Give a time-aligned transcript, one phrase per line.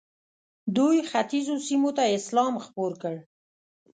[0.75, 3.15] دوی ختیځو سیمو ته اسلام خپور کړ.